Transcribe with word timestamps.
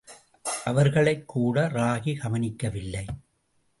அவர்களைக் 0.63 1.27
கூட 1.27 1.67
ராகி 1.67 2.17
கவனிக்கவில்லை. 2.17 3.05